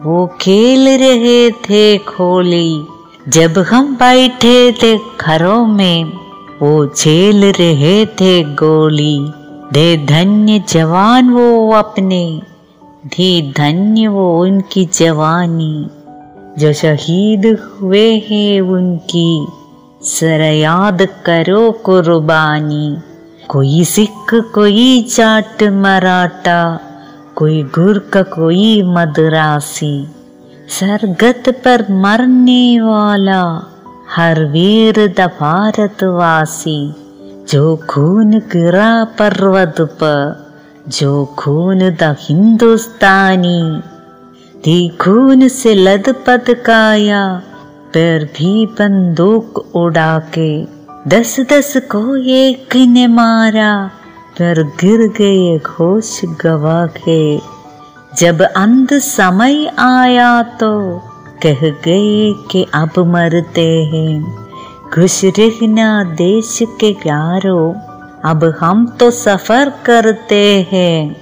वो 0.02 0.26
खेल 0.40 0.88
रहे 0.88 1.50
थे 1.50 1.99
खोली। 1.99 2.87
जब 3.29 3.59
हम 3.59 3.97
बैठे 3.97 4.73
थे 4.73 4.99
घरों 5.21 5.67
में, 5.67 6.05
वो 6.62 6.87
झेल 6.87 7.45
रहे 7.45 8.07
थे 8.07 8.43
गोली। 8.43 9.19
दे 9.73 9.97
धन्य 9.97 10.62
जवान 10.69 11.31
वो 11.31 11.73
अपने, 11.73 12.43
धी 13.07 13.55
धन्य 13.57 14.09
वो 14.09 14.43
उनकी 14.43 14.88
जवानी। 14.95 15.87
जो 16.59 16.73
शहीद 16.73 17.59
हुए 17.62 18.25
हैं 18.31 18.61
उनकी, 18.61 19.47
सर 20.02 20.41
याद 20.41 21.02
करो 21.02 21.73
कुर्बानी। 21.73 22.97
कोई 23.49 23.85
सिख, 23.85 24.35
कोई 24.35 25.02
जाट 25.02 25.62
मराठा, 25.62 26.81
कोई 27.37 27.62
गुर्क 27.62 28.17
कोई 28.17 28.83
मदरासी। 28.83 30.07
सरगत 30.73 31.43
पर 31.49 31.87
मरने 31.91 32.81
वाला 32.81 33.73
हर 34.17 34.45
वीर 34.45 35.09
भारतवासी, 35.26 36.95
जो 37.49 37.76
खून 37.91 38.31
गिरा 38.31 39.05
पर्वत 39.05 39.75
पर, 39.81 40.55
जो 40.88 41.25
खून 41.38 41.79
द 41.79 42.17
हिंदुस्तानी। 42.21 43.81
थी 44.61 44.88
खून 44.88 45.49
से 45.49 45.75
लदपत 45.75 46.45
काया, 46.50 47.43
पर 47.88 48.25
भी 48.25 48.67
बंदूक 48.67 49.59
उड़ा 49.76 50.19
के 50.38 50.64
दस 51.09 51.41
दस 51.41 51.76
को 51.76 52.17
एक 52.17 52.76
ने 52.76 53.07
मारा, 53.07 53.91
पर 54.33 54.62
गिर 54.62 55.09
गए 55.09 55.59
घोष 55.59 56.25
गवा 56.25 56.87
के 56.87 57.37
जब 58.19 58.42
अंत 58.42 58.92
समय 58.95 59.73
आया 59.78 60.42
तो 60.42 60.99
कह 61.42 61.61
गए 61.71 62.33
कि 62.50 62.66
अब 62.75 62.99
मरते 62.99 63.85
हैं। 63.85 64.23
खुश 64.95 65.25
रहना 65.25 66.04
देश 66.04 66.59
के 66.81 66.90
यारो 66.90 67.75
अब 68.25 68.45
हम 68.61 68.87
तो 69.00 69.11
सफ़र 69.11 69.73
करते 69.85 70.69
हैं। 70.73 71.16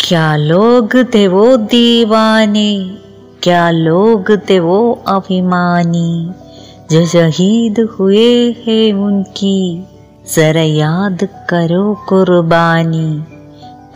क्या 0.00 0.36
लोग 0.36 0.96
थे 1.14 1.28
वो 1.28 1.56
दीवाने, 1.56 2.98
क्या 3.42 3.70
लोग 3.70 4.38
थे 4.50 4.58
वो 4.60 5.02
अभिमानी? 5.08 6.32
जो 6.90 7.06
शहीद 7.06 7.80
हुए 7.80 8.56
हैं 8.66 8.92
उनकी, 8.92 9.86
जरा 10.34 10.60
याद 10.60 11.28
करो 11.50 11.94
कुर्बानी। 12.08 13.24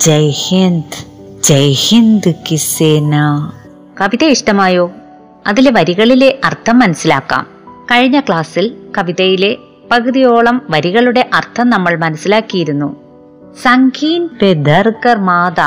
जय 0.00 0.32
हिंद। 0.34 1.15
ജയ് 1.48 1.72
ഹിന്ദ് 1.72 2.34
കിസേന 2.50 3.16
കവിത 4.00 4.24
ഇഷ്ടമായോ? 4.24 4.92
അതിലെ 5.46 5.70
വരികളിലെ 5.70 6.38
അർത്ഥം 6.44 6.78
മനസ്സിലാക്കാം. 6.78 7.46
കഴിഞ്ഞ 7.90 8.20
ക്ലാസ്സിൽ 8.20 8.76
കവിതയിലെ 8.98 9.56
പകുതിയോളം 9.90 10.62
വരികളുടെ 10.70 11.30
അർത്ഥം 11.34 11.70
നമ്മൾ 11.70 11.96
മനസ്സിലാക്കിയിരുന്നു. 11.96 12.96
സംഖീൻ 13.62 14.28
പെദർക്കർ 14.42 15.18
മാത 15.18 15.60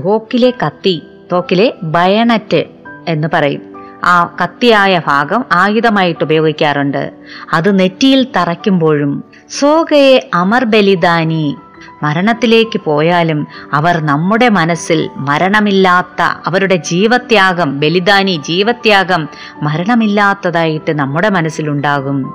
തോക്കിലെ 0.00 0.52
കത്തി 0.66 1.02
തോക്കിലെ 1.32 1.74
ബയണറ്റ് 1.82 2.64
എന്ന് 3.08 3.28
പറയും. 3.34 3.62
ആ 4.04 4.36
കത്തിയായ 4.42 5.00
ഭാഗം 5.06 5.44
ആയുധമായിട്ട് 5.52 6.24
ഉപയോഗിക്കാറുണ്ട്. 6.24 7.10
അത് 7.52 7.78
നെറ്റിയിൽ 7.78 8.26
തറയ്ക്കുമ്പോഴും 8.36 9.24
സോഗയെ 9.60 10.30
അമർ 10.34 10.64
ബലിദാനി 10.64 11.56
മരണത്തിലേക്ക് 12.02 12.80
പോയാലും 12.80 13.46
അവർ 13.72 13.98
നമ്മുടെ 13.98 14.48
മനസ്സിൽ 14.48 15.10
മരണമില്ലാത്ത 15.16 16.22
അവരുടെ 16.46 16.76
ജീവത്യാഗം 16.76 17.80
ബലിദാനി 17.80 18.40
ജീവത്യാഗം 18.48 19.28
മരണമില്ലാത്തതായിട്ട് 19.62 20.98
നമ്മുടെ 20.98 21.28
മനസ്സിലുണ്ടാകും. 21.28 22.34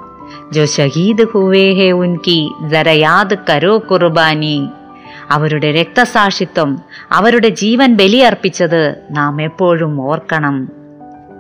ജോ 0.52 0.66
ഷഹീദ് 0.66 1.28
ഹുവേ 1.32 1.74
ഹേ 1.74 1.92
ഉൻകി 1.92 2.52
ജരയാദ് 2.68 3.36
കരോ 3.50 3.78
കുർബാനി. 3.78 4.68
അവരുടെ 5.32 5.72
രക്തസാക്ഷിത്വം 5.72 6.82
അവരുടെ 7.12 7.50
ജീവൻ 7.50 7.96
ബലിയർപ്പിച്ചത് 7.96 8.96
നാം 9.12 9.42
എപ്പോഴും 9.42 10.02
ഓർക്കണം. 10.02 10.70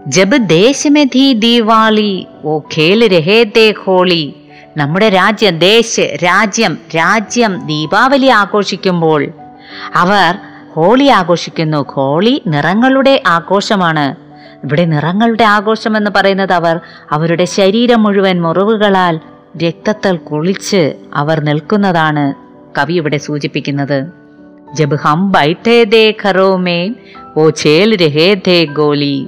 ജബ് 0.07 0.49
ദേശമെ 0.49 1.03
ദീവാളി 1.33 2.25
ഓ 2.43 2.59
ഖേൽ 2.59 3.07
രഹേ 3.07 3.43
ദേ 3.43 3.73
ഹോളി 3.83 4.33
നമ്മുടെ 4.77 5.09
രാജ്യം 5.09 5.59
ദേശ് 5.59 6.17
രാജ്യം 6.23 6.77
രാജ്യം 6.95 7.67
ദീപാവലി 7.67 8.27
ആഘോഷിക്കുമ്പോൾ 8.27 9.27
അവർ 9.95 10.35
ഹോളി 10.73 11.05
ആഘോഷിക്കുന്നു. 11.05 11.85
ഹോളി 11.89 12.41
നിറങ്ങളുടെ 12.47 13.23
ആഘോഷമാണ്. 13.27 14.15
ഇവിടെ 14.63 14.85
നിറങ്ങളുടെ 14.85 15.43
ആഘോഷം 15.43 15.97
എന്ന് 15.97 16.11
പറയുന്നത് 16.15 16.53
അവർ 16.53 16.79
അവരുടെ 17.11 17.45
ശരീരം 17.45 18.03
മുഴുവൻ 18.03 18.41
മുറിവുകളാൽ 18.41 19.19
രക്തത്തിൽ 19.63 20.17
കുളിച്ച് 20.17 20.93
അവർ 21.13 21.39
നിൽക്കുന്നതാണ് 21.39 22.33
കവി 22.77 22.93
ഇവിടെ 22.93 23.17
സൂചിപ്പിക്കുന്നത്. 23.17 24.05
ജബ് 24.73 24.95
ഹം 24.95 25.31
ബൈഠേ 25.31 26.13
ഓ 27.37 27.49
ചേൽ 27.49 27.95
രഹേ 27.95 28.65
ഗോലി. 28.65 29.27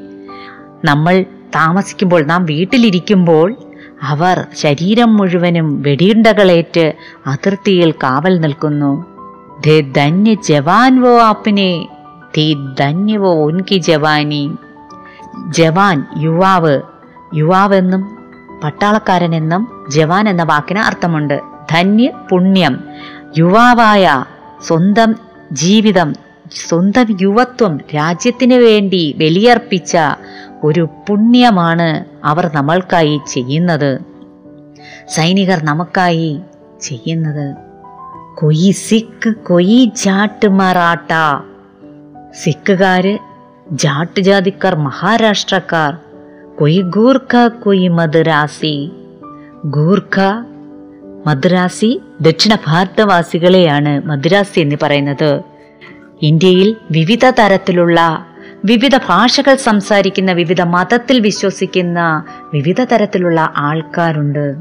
നമ്മൾ 0.85 1.25
താമസിക്കുമ്പോൾ 1.55 2.23
നാം 2.25 2.45
വീട്ടിലിരിക്കുമ്പോൾ 2.45 3.73
അവർ 4.03 4.45
ശരീരം 4.55 5.17
മുഴുവനും 5.17 5.81
വെടിയുണ്ടകളേറ്റ് 5.81 6.93
അതിർത്തിയിൽ 7.27 7.91
കാവൽ 7.91 8.39
നിൽക്കുന്നു. 8.39 9.05
ധേ 9.65 9.81
ധന്യ 9.81 10.33
ജവാൻ 10.33 11.01
വോ 11.01 11.19
ആപ്പിനെ 11.19 11.88
ധീ 12.38 12.55
ധന്യവോ 12.79 13.33
ഉൻകി 13.33 13.77
ജവാനി. 13.77 14.55
ജവാൻ 15.50 16.05
യുവാവ് 16.17 16.81
യുവാവെന്നും 17.36 18.17
പട്ടാളക്കാരനെന്നും 18.63 19.86
ജവാൻ 19.89 20.29
എന്ന 20.29 20.43
വാക്കിന് 20.43 20.79
അർത്ഥമുണ്ട്. 20.79 21.39
ധന്യ 21.72 22.10
പുണ്യം. 22.31 22.83
യുവാവായ 23.38 24.25
സ്വന്തം 24.62 25.15
ജീവിതം 25.51 26.13
സ്വന്തം 26.51 27.17
യുവത്വം 27.22 27.77
രാജ്യത്തിന് 27.95 28.53
വേണ്ടി 28.53 29.15
ബലിയർപ്പിച്ച 29.17 29.98
ഒരു 30.63 30.89
പുണ്യമാണ് 31.10 32.05
അവർ 32.25 32.51
നമ്മൾക്കായി 32.53 33.22
ചെയ്യുന്നത്. 33.27 34.00
സൈനികർ 35.10 35.63
നമുക്കായി 35.63 36.41
ചെയ്യുന്നത്. 36.82 37.55
കൊയി 38.36 38.72
സിക്ക് 38.72 39.29
കൊയി 39.29 39.91
ജാട്ട് 39.96 40.48
മറാട്ട 40.48 41.12
സിക്കുകാര് 42.43 43.17
ജാട്ട് 43.72 44.22
ജാതിക്കാർ 44.22 44.75
മഹാരാഷ്ട്രക്കാർ 44.75 45.98
കൊയ് 46.60 46.82
ഗൂർഖ 46.82 47.48
കൊയി 47.48 47.88
മദ്രാസി. 47.88 48.91
ഗൂർഖ 49.65 50.20
മദ്രാസി 51.27 52.01
ദക്ഷിണ 52.22 52.58
ഭാരതവാസികളെയാണ് 52.67 54.01
മദ്രാസി 54.05 54.60
എന്ന് 54.60 54.75
പറയുന്നത്. 54.82 55.41
ഇന്ത്യയിൽ 56.22 56.75
വിവിധ 56.91 57.29
തരത്തിലുള്ള 57.29 58.25
വിവിധ 58.65 58.98
ഭാഷകൾ 58.98 59.55
സംസാരിക്കുന്ന 59.55 60.32
വിവിധ 60.32 60.62
മതത്തിൽ 60.62 61.19
വിശ്വസിക്കുന്ന 61.19 62.23
വിവിധ 62.54 62.84
തരത്തിലുള്ള 62.84 63.54
ആൾക്കാരുണ്ട്. 63.58 64.56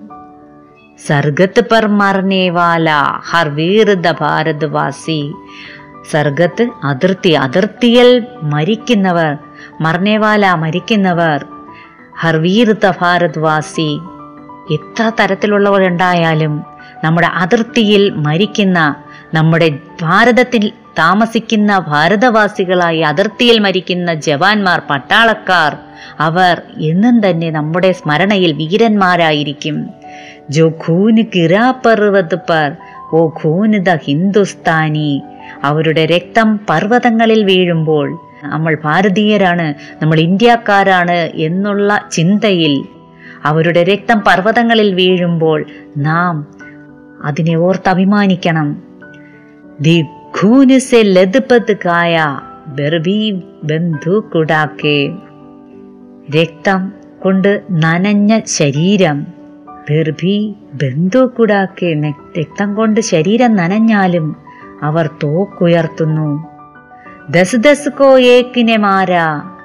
സർഗത്ത് 1.07 1.61
പർ 1.61 1.87
മർനേവാല 1.87 2.91
ഹർ 3.31 3.49
വീർദ 3.49 4.11
ഭാരതവാസി. 4.11 5.33
സർഗത്ത് 6.11 6.69
അതിർത്തി 6.85 7.29
അതിർത്തിയിൽ 7.29 8.27
മരിക്കുന്നവർ 8.43 9.38
മർണേവാല 9.81 10.53
മരിക്കുന്നവർ 10.53 11.45
ഹർവീർദ 12.19 12.91
ഭാരത്വാസി. 13.01 14.01
എത്ര 14.71 15.12
തരത്തിലുള്ളവരുണ്ടായാലും 15.21 16.65
നമ്മുടെ 17.05 17.27
അതിർത്തിയിൽ 17.27 18.11
മരിക്കുന്ന 18.11 18.95
നമ്മുടെ 19.35 19.79
ഭാരതത്തിൽ 20.03 20.73
താമസിക്കുന്ന 20.99 21.79
ഭാരതവാസികളായി 21.79 22.99
അതിർത്തിയിൽ 22.99 23.59
മരിക്കുന്ന 23.59 24.15
ജവാന്മാർ 24.15 24.83
പട്ടാളക്കാർ 24.91 25.77
അവർ 26.21 26.63
എന്നും 26.79 27.31
തന്നെ 27.31 27.51
നമ്മുടെ 27.51 27.93
സ്മരണയിൽ 27.93 28.53
വീരന്മാരായിരിക്കും. 28.53 29.87
ജോ 30.51 30.69
ഖൂന് 30.69 31.23
കിരാ 31.35 31.71
പർവത് 31.71 32.35
പർ 32.35 32.77
ഓ 33.13 33.29
ഖൂന് 33.29 33.87
ദ 33.87 33.95
ഹിന്ദുസ്ഥാനി. 33.95 35.23
അവരുടെ 35.63 36.07
രക്തം 36.07 36.61
പർവതങ്ങളിൽ 36.71 37.45
വീഴുമ്പോൾ 37.45 38.19
നമ്മൾ 38.45 38.77
ഭാരതീയരാണ് 38.85 39.75
നമ്മൾ 40.03 40.21
ഇന്ത്യക്കാരാണ് 40.21 41.19
എന്നുള്ള 41.35 42.09
ചിന്തയിൽ 42.13 42.85
അവരുടെ 43.45 43.83
രക്തം 43.83 44.21
പർവതങ്ങളിൽ 44.21 44.95
വീഴുമ്പോൾ 44.95 45.65
നാം 45.97 46.47
അതിനെ 47.25 47.55
ഓർത്ത് 47.57 47.89
അഭിമാനിക്കണം. 47.89 48.83
ദി 49.81 50.05
ഖൂന് 50.40 50.79
से 50.81 51.03
लदपद 51.03 51.66
काया 51.71 52.40
ബെർബി 52.66 53.42
ബന്ധു 53.64 54.31
കുടാക്കെ. 54.35 55.12
രക്തം 56.37 56.92
കൊണ്ട് 57.25 57.62
നനഞ്ഞ 57.71 58.40
ശരീരം 58.47 59.27
ബെർബി 59.90 60.55
ബന്ധുക്കുടാക്കെ 60.83 62.12
രക്തം 62.38 62.75
കൊണ്ട് 62.75 63.01
ശരീരം 63.01 63.57
നനഞ്ഞാലും 63.57 64.37
അവർ 64.83 65.11
തോക്കുയർത്തുന്നു. 65.23 66.47
ദസ് 67.31 67.57
ദസ് 67.57 67.88
കോ 67.88 68.18
ഏക്കിനെ 68.18 68.77
മാരാ 68.77 69.57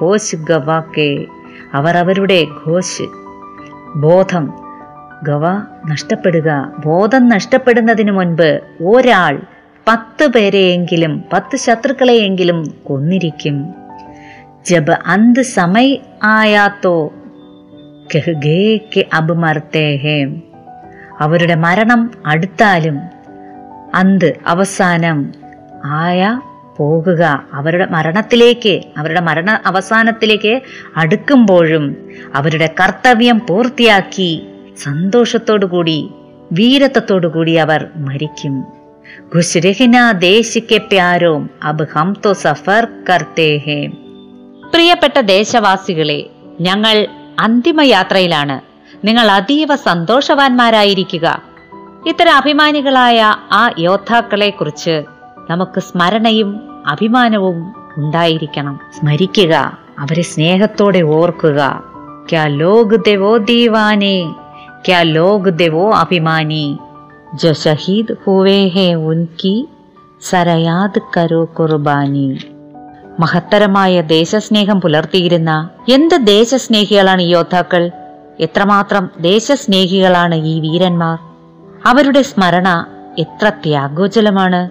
ഘോഷ് 0.00 0.36
ഗവാക്കെ. 0.36 1.26
അവർ 1.74 1.96
അവരുടെ 1.96 2.46
ഘോഷ് 2.66 3.02
ബോധം 3.96 4.65
ഗവ 5.22 5.48
നഷ്ടപ്പെടുക. 5.90 6.72
ബോധം 6.84 7.28
നഷ്ടപ്പെടുന്നതിന് 7.28 8.10
മുൻപ് 8.10 8.60
ഒരാൾ 8.82 9.40
പത്ത് 9.88 10.26
പേരെയെങ്കിലും 10.26 11.24
പത്ത് 11.32 11.56
ശത്രുക്കളെയെങ്കിലും 11.56 12.74
കൊന്നിരിക്കും. 12.84 13.74
ജബ് 14.66 14.96
അന്ത് 15.06 15.42
സമയ 15.42 15.96
ആയാത്തോ? 16.22 17.12
അവരുടെ 21.20 21.54
മരണം 21.54 22.10
അടുത്താലും 22.26 23.00
അന്ത് 23.94 24.36
അവസാനം 24.46 25.32
ആയ 25.84 26.40
പോകുക. 26.76 27.44
അവരുടെ 27.52 27.86
മരണത്തിലേക്ക് 27.86 28.80
അവരുടെ 28.98 29.20
മരണ 29.20 29.60
അവസാനത്തിലേക്ക് 29.66 30.60
അടുക്കുമ്പോഴും 30.96 32.10
അവരുടെ 32.34 32.74
കർത്തവ്യം 32.80 33.40
പൂർത്തിയാക്കി 33.48 34.46
സന്തോഷത്തോടുകൂടി 34.82 36.10
വീരത്വത്തോടുകൂടി 36.52 37.54
അവർ 37.54 37.86
മരിക്കും. 37.96 38.64
ഖുശ്രഹിന 39.34 40.12
ദേശിക്കെ 40.12 40.76
പ്യാരോം 40.76 41.50
അബ് 41.62 41.86
ഹം 41.94 42.16
തോ 42.24 42.32
സഫർ 42.32 42.88
കർത്തേ 43.10 43.56
ഹേ 43.56 43.86
പ്രിയപ്പെട്ട 44.74 45.20
ദേശവാസികളെ 45.20 46.26
ഞങ്ങൾ 46.60 47.06
അന്തിമ 47.38 47.82
യാത്രയിലാണ് 47.82 48.60
നിങ്ങൾ 49.06 49.30
അതീവ 49.30 49.76
സന്തോഷവാന്മാരായിരിക്കുക. 49.76 51.42
ഇത്തരം 52.06 52.36
അഭിമാനികളായ 52.36 53.22
ആ 53.52 53.70
യോദ്ധാക്കളെ 53.78 54.50
കുറിച്ച് 54.50 55.04
നമുക്ക് 55.50 55.80
സ്മരണയും 55.80 56.50
അഭിമാനവും 56.86 57.74
ഉണ്ടായിരിക്കണം. 57.96 58.80
സ്മരിക്കുക 59.00 59.78
അവരെ 59.98 60.22
സ്നേഹത്തോടെ 60.22 61.00
ഓർക്കുക. 61.00 61.82
ക്യാ 62.30 62.44
ലോക് 62.44 63.04
ദേവോ 63.04 63.36
ദീവാനെ. 63.36 64.34
ക്യാ 64.88 65.02
लोग 65.02 65.48
देवो 65.48 65.84
अभिमानी 65.92 66.66
जो 67.34 67.52
शहीद 67.52 68.16
हुए 68.26 68.58
हैं 68.76 68.94
उनकी 69.10 69.66
സരയാദ് 70.30 71.00
കരോ 71.16 71.44
കുർബാനി. 71.44 72.38
മഹത്തരമായ 73.20 74.00
ദേശസ്നേഹം 74.00 74.80
പുലർത്തിയിരുന്ന 74.80 75.70
എന്ത് 75.88 76.26
ദേശസ്നേഹികളാണ് 76.26 77.22
ഈ 77.22 77.28
യോദ്ധാക്കൾ? 77.28 77.90
എത്രമാത്രം 78.40 79.10
ദേശസ്നേഹികളാണ് 79.20 80.34
ഈ 80.34 80.60
വീരന്മാർ? 80.60 81.18
അവരുടെ 81.86 82.22
സ്മരണ 82.22 82.86
എത്ര 83.18 83.48
ത്യാഗോജലമാണ് 83.48 84.70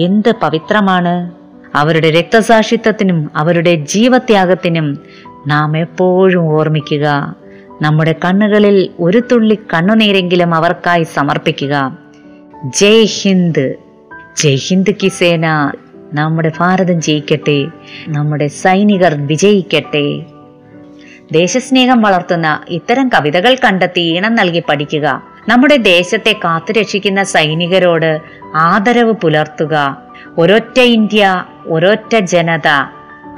എന്ത് 0.00 0.32
പവിത്രമാണ്. 0.42 1.30
അവരുടെ 1.74 2.10
രക്തസാക്ഷിത്വത്തിനും 2.10 3.30
അവരുടെ 3.36 3.74
ജീവത്യാഗത്തിനും 3.74 4.98
നാം 5.46 5.76
എപ്പോഴും 5.76 6.48
ഓർമ്മിക്കുക. 6.48 7.34
നമ്മുടെ 7.82 8.14
കണ്ണുകളിൽ 8.24 8.90
ഒരു 9.00 9.22
തുള്ളി 9.32 9.58
കണ്ണുനീരെങ്കിലും 9.74 10.54
അവർക്കായി 10.54 11.02
സമർപ്പിക്കുക. 11.02 11.98
ജയ് 12.64 13.04
ഹിന്ദ്. 13.04 13.74
ജയ് 14.36 14.56
ഹിന്ദ് 14.56 14.90
കി 15.02 15.08
സേന. 15.08 15.72
നമ്മുടെ 16.14 16.52
ഭാരതം 16.58 17.02
ജയിക്കട്ടെ. 17.02 17.66
നമ്മുടെ 18.08 18.46
സൈനികർ 18.46 19.26
വിജയിക്കട്ടെ. 19.26 20.24
ദേശസ്നേഹം 21.32 22.02
വളർത്തുന്ന 22.02 22.60
ഇത്തരം 22.68 23.08
കവിതകൾ 23.08 23.56
കണ്ടെത്തി 23.64 24.00
ഈണം 24.00 24.34
നൽകി 24.34 24.62
പഠിക്കുക. 24.68 25.22
നമ്മുടെ 25.48 25.76
ദേശത്തെ 25.76 26.32
കാത്തുരക്ഷിക്കുന്ന 26.32 27.22
സൈനികരോട് 27.22 28.20
ആദരവ് 28.54 29.12
പുലർത്തുക. 29.12 30.02
ഒരൊറ്റ 30.38 30.80
ഇന്ത്യ 30.80 31.44
ഒരൊറ്റ 31.66 32.16
ജനത. 32.16 32.68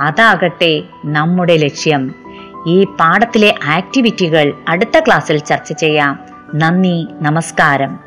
അതാകട്ടെ 0.00 0.82
നമ്മുടെ 1.04 1.56
ലക്ഷ്യം. 1.56 2.19
ഈ 2.66 2.84
പാഠത്തിലെ 2.84 3.54
ആക്ടിവിറ്റികൾ 3.64 4.52
അടുത്ത 4.68 4.98
ക്ലാസ്സിൽ 4.98 5.38
ചർച്ച 5.38 5.72
ചെയ്യാം. 5.72 6.18
നന്ദി 6.54 7.06
നമസ്കാരം. 7.22 7.98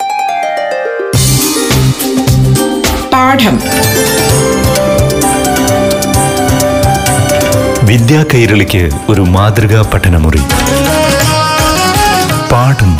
പാഠം. 3.13 3.60
വിദ്യാ 7.84 8.26
കൈരളിക്ക് 8.34 8.89
ഒരു 9.10 9.22
മാതൃകാ 9.22 9.92
പഠനമുറി. 9.94 10.42
പാഠം. 12.52 12.98